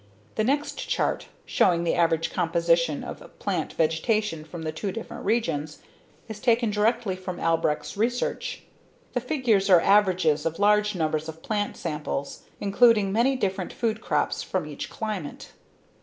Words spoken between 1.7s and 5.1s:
the average composition of plant vegetation from the two